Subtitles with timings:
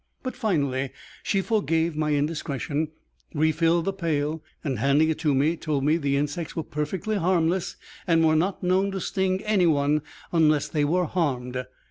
[0.23, 0.89] But finally
[1.21, 2.87] she forgave my indiscretion,
[3.35, 7.75] refilled the pail, and handing it to me, told me the insects were perfectly harmless,
[8.07, 10.01] and were not known to sting anybody,
[10.31, 11.67] unless they were harmed.